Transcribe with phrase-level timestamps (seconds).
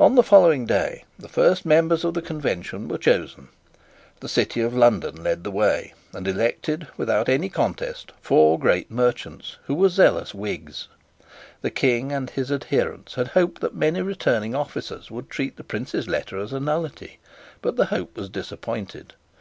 [0.00, 3.50] On the following day the first members of the Convention were chosen.
[4.18, 9.58] The City of London led the way, and elected, without any contest, four great merchants
[9.66, 10.88] who were zealous Whigs.
[11.62, 16.08] The King and his adherents had hoped that many returning officers would treat the Prince's
[16.08, 17.20] letter as a nullity;
[17.62, 19.14] but the hope was disappointed.